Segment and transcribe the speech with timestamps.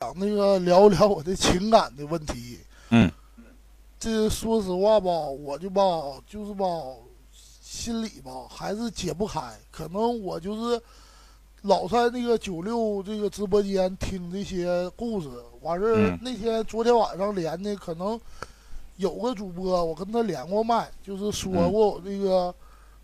[0.00, 2.58] 想那个聊一聊我的情感的问题。
[2.90, 3.10] 嗯，
[3.98, 5.82] 这说实话吧，我就吧，
[6.26, 6.66] 就是吧，
[7.62, 9.40] 心里吧还是解不开。
[9.70, 10.78] 可能我就是
[11.62, 15.30] 老在那个九六这个直播间听这些故事，
[15.62, 18.20] 完事儿、嗯那天昨天晚上连的，可能
[18.96, 22.54] 有个主播我跟他连过麦，就是说嗯过我这个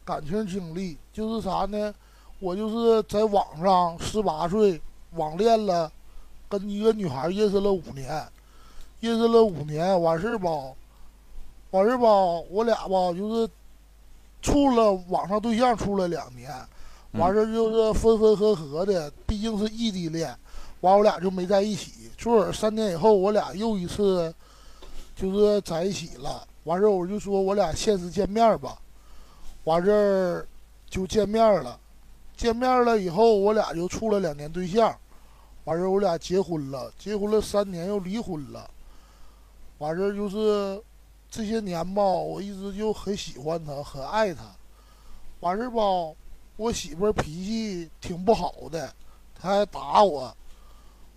[0.05, 1.95] 感情经历，就是啥呢？
[2.39, 4.79] 我就是在网上十八岁
[5.13, 5.91] 网恋了，
[6.59, 8.23] 跟一个女孩认识了五年，
[9.01, 10.51] 认识了五年，完事儿吧，
[11.71, 12.07] 完事儿吧，
[12.51, 13.51] 我俩吧就是
[14.43, 16.51] 处了网上对象处了两年，
[17.13, 20.37] 完事儿就是分分合合的，毕竟是异地恋，
[20.83, 22.11] 完我俩就没在一起。
[22.19, 24.33] 处了三年以后，我俩又一次
[25.17, 28.79] 就是在一起了，完事儿我就说我俩现实见面吧，
[29.65, 30.47] 完事儿
[30.89, 31.79] 就见面了。
[32.37, 34.95] 见面了以后，我俩就处了两年对象，
[35.65, 38.69] 完事我俩结婚了，结婚了三年又离婚了，
[39.79, 40.83] 完事就是
[41.31, 44.43] 这些年吧，我一直就很喜欢他，很爱他，
[45.41, 45.81] 完事吧，
[46.57, 48.93] 我媳妇脾气挺不好的，
[49.41, 50.37] 她还打我，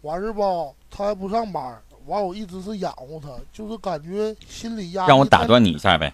[0.02, 0.44] 完事吧，
[0.92, 6.14] 她还不上班，完我一直是养活她，就是感觉心里压力让我打断你一下呗，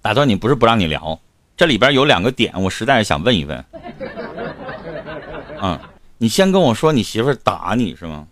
[0.00, 1.18] 打断你不是不让你聊，
[1.56, 3.64] 这里边有两个点，我实在是想问一问。
[5.62, 5.78] 嗯，
[6.22, 8.28] 你先跟我说你媳妇儿打你是吗？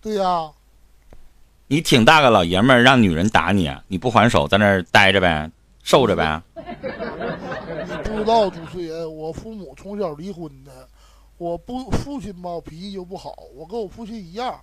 [0.00, 0.50] 对呀、
[1.66, 3.84] 你挺大个老爷们儿，让女人打你啊？
[3.88, 5.50] 你不还手，在那儿待着呗，
[5.82, 6.40] 受着呗？
[6.56, 10.88] 你不知道，主持人，我父母从小离婚的，
[11.36, 14.58] 我不父亲吧脾气就不好，我跟我父亲一样，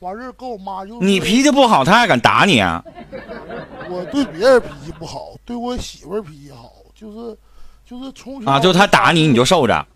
[0.00, 2.84] 完事儿跟我妈就你脾气不好，他还敢打你啊？
[3.88, 7.38] 我对别人脾气不好，对我媳妇儿脾气好，就是
[7.86, 9.86] 就是从小啊，就他打你，你就受着，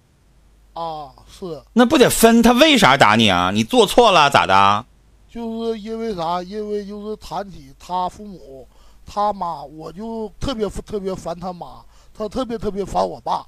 [0.74, 3.50] 啊是，那不得分他为啥打你啊？
[3.52, 4.84] 你做错了咋的？
[5.28, 6.42] 就是因为啥？
[6.42, 8.66] 因为就是谈起他父母，
[9.06, 11.82] 他妈，我就特别特别烦他妈，
[12.14, 13.46] 他特别特别烦我爸，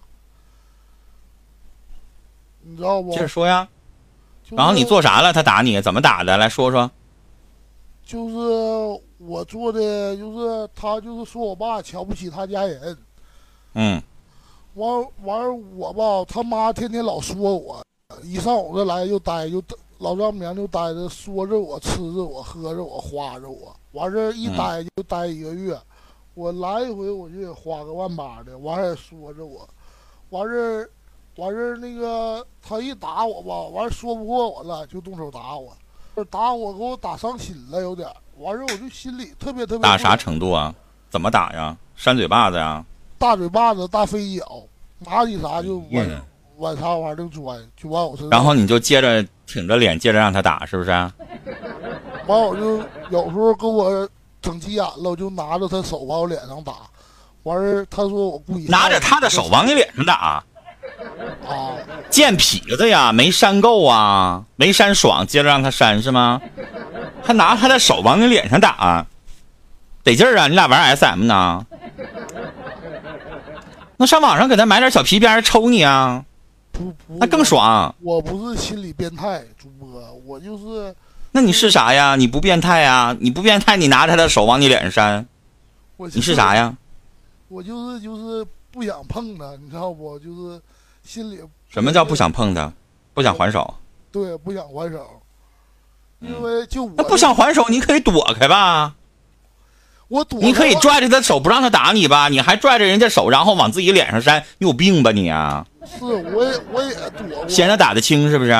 [2.62, 3.10] 你知道不？
[3.12, 3.68] 接着说呀。
[4.42, 5.32] 就是然后你做啥了？
[5.32, 6.36] 他打你，怎么打的？
[6.36, 6.90] 来说说。
[8.04, 12.98] 就是我做的，就是他就是说我爸瞧不起他家人，
[13.72, 14.02] 嗯，
[14.74, 17.80] 完完我吧，他妈天天老说我，
[18.22, 19.62] 一上我这来就待就
[19.98, 25.78] 老丈母娘就待着，说着我，吃着我，喝着我，花着我，完事儿一嗯待就待一个月，
[26.34, 29.68] 我来一回我就得花个万八的，完事儿说着我，
[30.30, 30.90] 完事儿
[31.36, 35.72] 完事儿那个他一打我吧，完事说不过我了，就动手打我，
[36.30, 38.08] 打我给我打伤心了有点，
[38.38, 40.74] 完事儿我就心里特别特别打啥程度啊？
[41.10, 41.76] 怎么打呀？
[41.94, 42.84] 扇嘴巴子呀？
[43.24, 44.44] 大嘴巴子、大飞脚，
[44.98, 46.20] 拿起啥就往嗯
[46.58, 48.28] 往啥玩意儿就钻，就往我身上。
[48.28, 50.90] 然后你就接着挺着脸，接着让他打，是不是？
[52.26, 54.06] 完我就有时候跟我
[54.42, 56.74] 整急眼了，我就拿着他手往我脸上打，
[57.44, 60.44] 完事儿他说我故意拿着他的手往你脸上打，
[61.48, 61.72] 啊，
[62.10, 66.42] 贱痞子呀，没扇够啊，没扇爽，接着让他扇是吗？
[67.22, 69.06] 还拿他的手往你脸上打，
[70.02, 70.46] 得劲儿啊！
[70.46, 71.64] 你俩玩 SM 呢？
[73.96, 76.24] 那上网上给他买点小皮鞭抽你啊，
[76.72, 77.94] 不不，那更爽。
[78.00, 80.94] 我不是心理变态主播，我就是
[81.32, 82.16] 那你是啥呀？
[82.16, 83.16] 你不变态呀？
[83.20, 85.26] 你不变态，你拿他的手往你脸上扇，
[85.96, 86.54] 我你是啥？
[86.56, 86.76] 呀？
[87.48, 90.18] 我就是就是不想碰他，你知道不？
[90.18, 90.60] 就是
[91.04, 92.72] 心里什么叫不想碰他？
[93.12, 93.72] 不想还手？
[94.10, 95.06] 对不想还手，
[96.20, 98.94] 因为就我那不想还手，你可以躲开吧？
[100.14, 102.28] 我躲，你可以拽着他手不让他打你吧？
[102.28, 105.66] 你还拽着人家手，然后往自己脸上扇，你有病吧你啊？
[105.84, 108.52] 是我也我也躲过，嫌他打得轻是不是？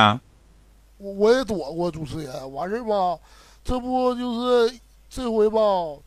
[0.99, 3.17] 我我也躲过主持人，完事儿吧，
[3.65, 4.75] 这不就是
[5.09, 5.61] 这回吧，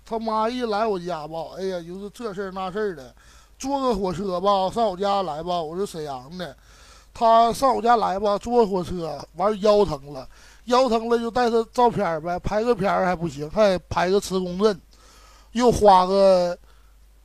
[0.05, 3.15] 他妈一来我家吧，哎呀，就是这事儿那事儿的，
[3.57, 6.53] 坐个火车吧上我家来吧，我是沈阳的，
[7.13, 10.27] 他上我家来吧，坐火车完腰疼了，
[10.65, 14.77] 腰疼了就带他照片儿呗，拍个片儿还不行，还拍个磁共振，
[15.57, 16.57] 又花个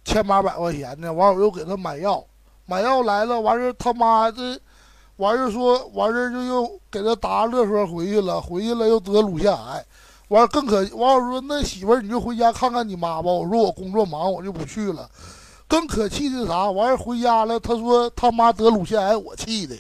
[0.05, 2.25] 千八百块钱呢，完我又给他买药，
[2.67, 4.61] 买药来了，完事他妈这。
[5.17, 9.85] 完事说，完事就又给他打乐呵回去了，回去了又得乳腺癌，
[10.29, 15.09] 完更可完我说那媳妇儿你就回家看看你妈吧，我说我工作忙我就不去了，
[15.69, 19.77] 更可气的是啥，完事回家了，他说他妈得乳腺癌，我气的，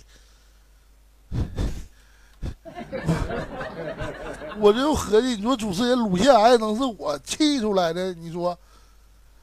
[4.59, 8.13] 我就合计，你说主持人乳腺癌能是我气出来的？
[8.15, 8.57] 你说，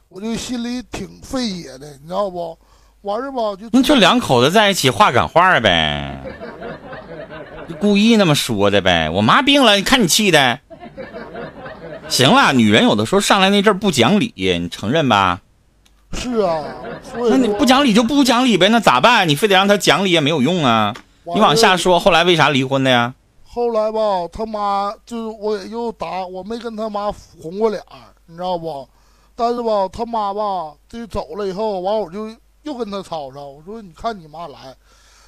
[0.07, 2.57] 我就心里挺费解的，你知道不？
[3.01, 6.21] 完事吧，就那就两口子在一起话赶话呗。
[7.67, 9.09] 就故意那么说的呗。
[9.09, 10.59] 我妈病了，你看你气的。
[12.09, 15.41] 行了，女人有的时候上来那阵不讲理，你承认吧？
[16.11, 16.63] 是啊，
[17.29, 19.29] 那你不讲理就不讲理呗，那咋办？
[19.29, 20.93] 你非得让她讲理也没有用啊。
[21.23, 23.13] 你往下说，后来为啥离婚的呀？
[23.51, 27.97] 后来吧，他妈就是我也又打，我没跟他妈红过脸儿，
[28.27, 28.87] 你知道不？
[29.35, 32.29] 但是吧，他妈吧，这走了以后，完我就
[32.61, 34.75] 又跟他吵吵，我说你看你妈来，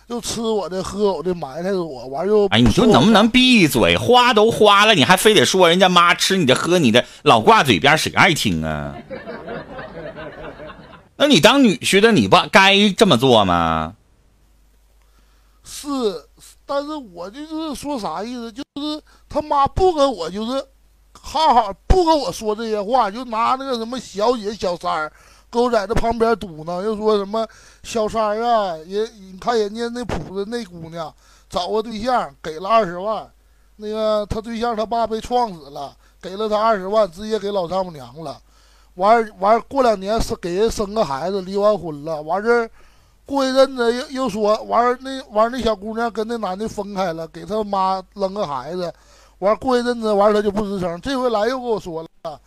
[0.06, 3.97] 又吃我的，喝我的，埋汰我，完又哎，你说能不能闭嘴？
[3.97, 8.95] 花都花了，你还非得说人家妈吃你的喝你的，老挂嘴边，谁爱听啊？
[11.17, 13.95] 那你当女婿的，你不该这么做吗？
[15.63, 15.88] 是，
[16.71, 20.65] 但是我就是说啥意思，就是他妈不跟我就是
[21.12, 25.12] 好好不跟我说这些话，就拿那个什么小姐小三儿，
[25.51, 27.45] 给我在这旁边嘟囔，又说什么
[27.83, 31.13] 小三儿啊，人你看人家那谱子那姑娘
[31.50, 33.29] 找个对象给了二十万，
[33.75, 38.39] 那个他对象他爸被撞死了，给了他二十万，直接给老丈母娘了。
[38.94, 42.71] 完儿完儿过两年生给人生个孩子，离完婚了，完事儿
[43.31, 48.93] 过一阵子又又说，完那完那小姑娘跟那男的分开了，给他妈扔个孩子，
[49.39, 52.37] 完过一阵子完儿他就不吱声，这回来又跟我说了，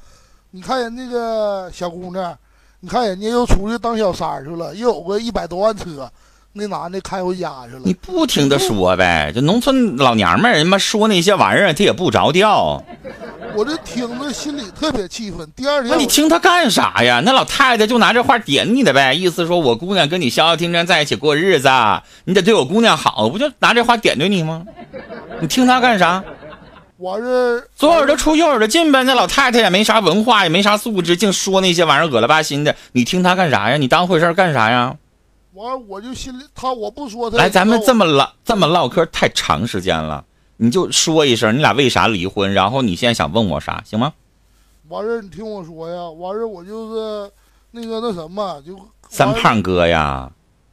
[0.50, 2.36] 你看人那个小姑娘，
[2.80, 6.08] 你看人家又出去当小三儿去了，又有个一百多万车，
[6.52, 7.94] 那男的开回家去了你。
[7.94, 12.80] 不听他说呗，这农村老娘们儿人妈说那些玩意儿，他也不着调。
[13.54, 15.48] 我这听着心里特别气愤。
[15.54, 17.22] 第二天那你听他干啥呀？
[17.24, 21.68] 那老太太就拿这话点你的呗，意思说我姑娘跟你消消停停在一起过日子，
[22.24, 24.64] 你得对我姑娘好，不就拿这话点对你吗？
[25.40, 26.22] 你听他干啥？
[26.96, 29.02] 我是左耳朵出右耳朵进呗。
[29.04, 32.74] 那老太太也没啥文化，也没啥素质，净说那些玩意儿恶了吧心的。
[32.92, 33.76] 你听他干啥呀？
[33.76, 34.96] 你当回事儿干啥呀？
[35.52, 40.24] 完我就心里他我不说他来，咱们这么么唠这么唠嗑太长时间了，
[40.56, 44.12] 你就说一声你俩为啥离婚，然后你现在想问我啥，行吗？
[44.88, 47.32] 完事儿你听我说呀，完事儿我就是
[47.70, 48.78] 那个那什么就
[49.08, 50.30] 三胖哥呀，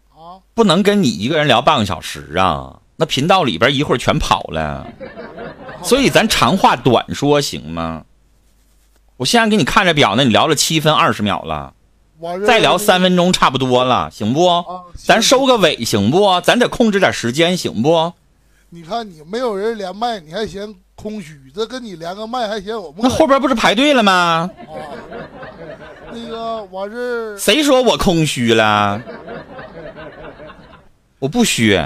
[0.09, 4.85] 啊，不能跟你一个人聊半个小时啊，那频道里边一会儿全跑了，
[5.81, 8.03] 所以咱长话短说行吗？
[9.17, 11.73] 我现在给你看着表呢，你聊了七分二十秒了，
[12.45, 14.47] 再聊三分钟差不多了，行不？
[14.47, 14.63] 啊，
[14.93, 16.41] 咱收个尾行不？
[16.41, 18.13] 咱得控制点时间行不？
[18.73, 24.49] 你看你没有人连麦，你还嫌空虚，这跟你连个麦还嫌我那后边不是排队了吗？
[24.65, 24.71] 啊。
[26.13, 29.01] 那个完事儿谁说我空虚了？
[31.19, 31.77] 我不虚，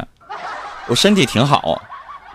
[0.88, 1.82] 我身体挺好。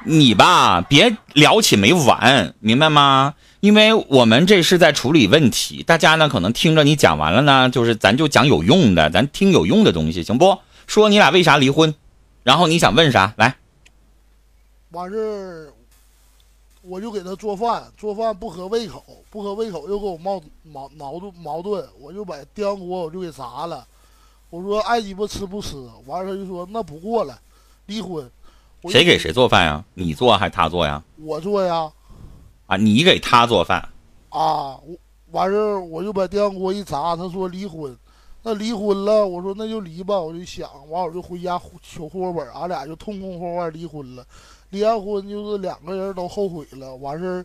[0.05, 3.35] 你吧，别聊起没完，明白吗？
[3.61, 10.58] 因为我们这是在处理问题，大家呢可能听着你讲完了呢，就是咱就讲有用的，咱听有用的东西，行不？
[10.88, 11.94] 说你俩为啥离婚，
[12.43, 13.32] 然后你想问啥？
[13.37, 13.55] 来，
[14.90, 15.72] 完事儿，
[16.82, 23.87] 我就给他做饭，做饭不合胃口，不合胃口又给我冒矛矛盾矛盾，我就把电饭锅我就给砸了。
[24.50, 25.76] 我说爱鸡巴吃不吃，
[26.06, 27.38] 完事儿他就说那不过了，
[27.87, 28.28] 离婚。
[28.88, 29.84] 谁给谁做饭呀？
[29.94, 31.02] 你做还是他做呀？
[31.19, 31.92] 我做呀
[32.66, 33.78] 啊，你给他做饭，
[34.31, 34.75] 啊！
[34.78, 34.96] 我
[35.32, 37.96] 完事儿我就把电饭锅一砸，他说离婚。
[38.42, 44.25] 那离婚了，我说那就离吧，我就想，完我就回家取户口本，俺俩就痛痛快快离婚了。
[44.70, 47.44] 离完婚就是两个人都后悔了，完事儿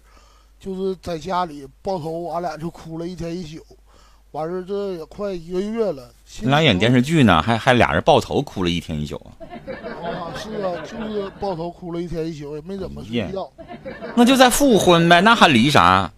[0.59, 3.59] 就是在家里抱头，俺俩就哭了一天一宿。
[4.31, 6.09] 完事儿这也快一个月了，
[6.41, 9.31] 你俩演电视视剧呢，还还俩人抱头哭了一天一宿啊。
[10.03, 13.49] 啊，是啊，就是抱头哭了一天一宿，也没怎么睡觉。
[14.15, 16.11] 那就再复婚呗，那还离啥？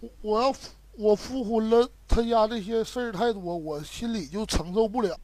[0.00, 0.70] 我我要复
[1.00, 5.16] 我复婚了，他家这些事儿太多，我心里就承受不了。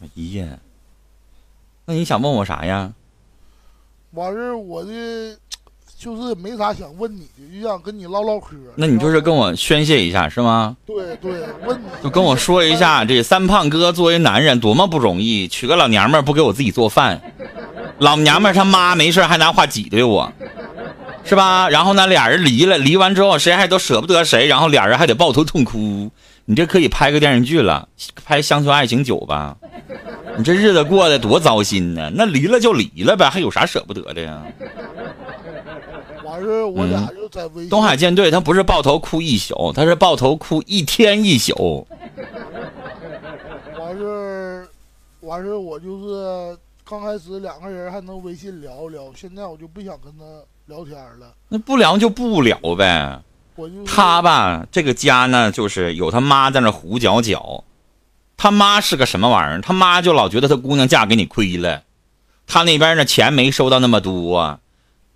[0.00, 0.08] 哎
[0.38, 0.46] 呀，
[1.84, 2.92] 那你想问我啥呀？
[4.12, 5.36] 完事儿我的
[5.98, 8.56] 就是没啥想问你的，就想跟你唠唠嗑。
[8.76, 10.76] 那你就是跟我宣泄一下是吗？
[10.86, 17.20] 对对问你，就跟我说一下，这三胖哥作为男人多么不容易，娶个老娘们儿不给我自己做饭，
[17.98, 20.32] 老娘们儿他妈没事还拿话挤兑我，
[21.28, 21.68] 是吧？
[21.68, 26.10] 然后呢，俩人离了，离完之后谁还都舍不得谁，然后俩人还得抱头痛哭。
[26.46, 27.86] 你这可以拍个电视剧了，
[28.24, 29.54] 拍《乡村爱情九》吧？
[30.38, 32.10] 你这日子过得多糟心呢！
[32.14, 34.42] 那离了就离了呗，还有啥舍不得的呀？
[36.24, 37.68] 完事儿我俩就在微信。
[37.68, 41.86] 嗯东海舰队他不是抱头哭一宿，他是抱头哭一天一宿。
[43.78, 44.68] 完事儿，
[45.20, 46.56] 完事儿我就是
[46.88, 50.24] 刚开始两个人还能微信聊一聊，现在我就不想跟他
[50.64, 51.34] 聊天了。
[51.50, 53.20] 那不聊就不聊呗。
[53.56, 57.62] 我就他吧，这个家呢，就是有他妈在那胡搅搅。
[58.38, 59.60] 他妈是个什么玩意儿？
[59.60, 61.82] 他妈就老觉得他姑娘嫁给你亏了，
[62.46, 64.58] 他那边的钱没收到那么多，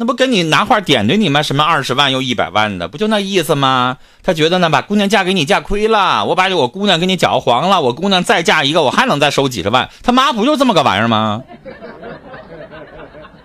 [0.03, 1.45] 那不跟你拿话点对你吗？
[1.45, 3.99] 什么二十万又一百万的，不就那意思吗？
[4.25, 9.89] 他觉得呢，把姑娘嫁给你嫁亏了，我把我姑娘给你搅黄了，我姑娘再嫁一个，我还能再收几十万。
[10.03, 11.45] 他妈不就这么个玩意儿吗？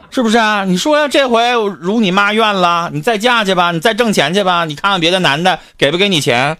[0.10, 0.66] 是不是啊？
[0.66, 6.58] 你说这回如你妈愿了，你再嫁去吧，你再挣钱去吧，你看看别的男的给不给你钱？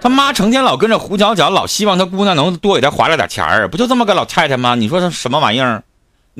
[0.00, 4.74] 他妈成天老跟着胡搅搅，老希望他姑娘能多给他划了点钱儿，不就这么个老太太吗？
[4.76, 5.82] 你说这什么玩意儿？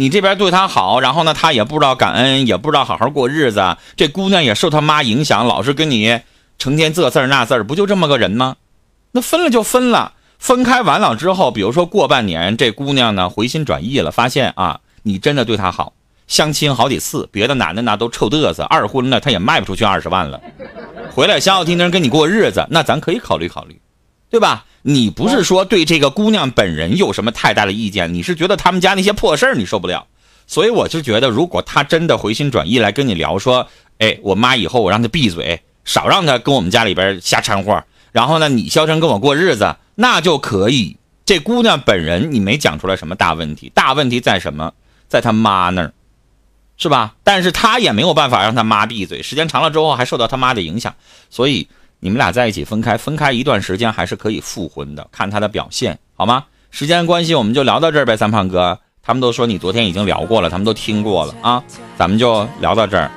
[0.00, 3.76] 你这边对他好，然后呢，他也不知道感恩，也不知道好好过日子。
[3.97, 6.21] 这姑娘也受他妈影响，老是跟你
[6.59, 8.57] 成天这字儿那字儿，不就这么个人吗？
[9.12, 14.80] 那分了就分了，分开完了之后，比如说过半年，这姑娘呢回心转意了，发现啊。
[15.02, 15.92] 你真的对她好，
[16.26, 20.40] 相亲好几次，别的男的那都臭嘚瑟，二婚了他也卖不出去二十万了，
[21.14, 23.78] 回来消消停停跟你过日子，那咱可以考虑考虑，
[24.30, 24.64] 对吧？
[24.82, 30.06] 你不是说对这个姑娘本人有什么太大的意见，你是觉得他们家那些破事儿你受不了，
[30.46, 33.68] 所以我就觉得，如果他真的回心转意来跟你聊，说，
[33.99, 40.96] 哎，我妈以后我让她闭嘴，少让她跟我们家里边瞎掺和，然后呢，你消停跟我过日子，那就可以。
[41.26, 44.72] 这姑娘本人你没讲出来什么大问题，大问题在什么？
[45.08, 45.92] 在他妈那儿，
[46.78, 47.14] 是吧？
[47.22, 50.94] 但是他也没有办法让他妈闭嘴，时间长了之后还受到他妈的影响，
[51.28, 51.68] 所以
[52.00, 56.45] 你们俩在一起分开，分开一段时间还是可以复婚的，看他的表现，好吗？
[56.71, 61.62] 时间关系，我们就聊到这儿呗，三胖哥，他们都说你昨天已经聊过了，他们都听过了啊，
[61.99, 63.11] 咱们就聊到这儿。